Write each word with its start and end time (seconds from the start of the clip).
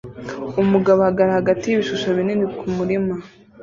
Umugabo 0.61 0.99
ahagarara 1.01 1.37
hagati 1.39 1.63
yibishusho 1.65 2.07
binini 2.17 2.43
kumurima 2.57 3.13